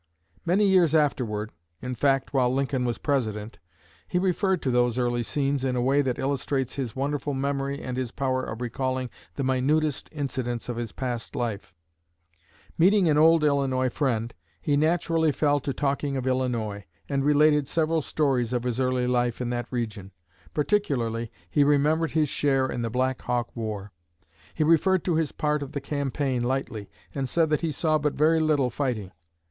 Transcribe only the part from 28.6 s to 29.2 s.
fighting.